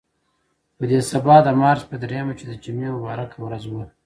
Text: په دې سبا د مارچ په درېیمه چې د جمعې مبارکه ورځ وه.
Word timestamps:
په 0.77 0.83
دې 0.89 0.99
سبا 1.11 1.35
د 1.43 1.47
مارچ 1.61 1.81
په 1.89 1.95
درېیمه 2.03 2.33
چې 2.39 2.45
د 2.47 2.53
جمعې 2.63 2.89
مبارکه 2.95 3.37
ورځ 3.41 3.63
وه. 3.67 3.85